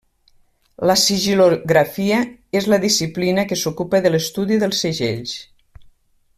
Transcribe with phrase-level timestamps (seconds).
[0.91, 2.23] La sigil·lografia
[2.61, 5.39] és la disciplina que s'ocupa de l'estudi dels segells.